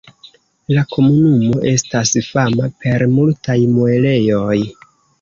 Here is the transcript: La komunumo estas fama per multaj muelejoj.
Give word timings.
La 0.77 0.85
komunumo 0.95 1.59
estas 1.73 2.15
fama 2.31 2.73
per 2.81 3.09
multaj 3.15 3.61
muelejoj. 3.79 4.61